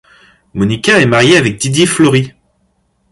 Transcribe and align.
Monica 0.55 0.99
est 0.99 1.05
mariée 1.05 1.37
avec 1.37 1.57
Didier 1.59 1.85
Flory. 1.85 2.33